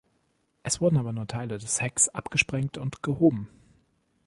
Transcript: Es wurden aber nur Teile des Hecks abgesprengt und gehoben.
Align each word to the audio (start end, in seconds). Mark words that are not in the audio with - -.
Es 0.63 0.81
wurden 0.81 0.97
aber 0.97 1.13
nur 1.13 1.27
Teile 1.27 1.59
des 1.59 1.79
Hecks 1.79 2.09
abgesprengt 2.09 2.79
und 2.79 3.03
gehoben. 3.03 3.49